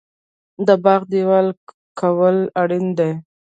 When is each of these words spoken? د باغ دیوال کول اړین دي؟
د 0.67 0.69
باغ 0.83 1.01
دیوال 1.11 1.47
کول 1.99 2.37
اړین 2.61 2.85
دي؟ 2.97 3.11